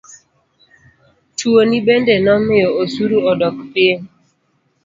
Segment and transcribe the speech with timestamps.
[1.37, 3.99] Tuoni bende nomiyo osuru odok piny.